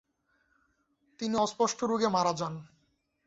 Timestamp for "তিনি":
1.19-1.35